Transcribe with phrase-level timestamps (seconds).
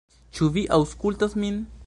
[0.37, 1.63] Ĉu vi aŭskultas min?